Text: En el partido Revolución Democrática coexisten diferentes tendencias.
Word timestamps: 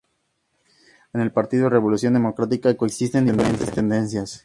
En 1.13 1.21
el 1.21 1.31
partido 1.31 1.69
Revolución 1.69 2.15
Democrática 2.15 2.75
coexisten 2.75 3.23
diferentes 3.27 3.69
tendencias. 3.71 4.29